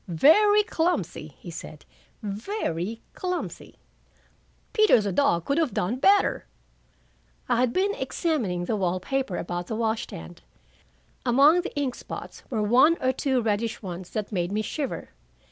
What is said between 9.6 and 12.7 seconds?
the wash stand. Among the ink spots were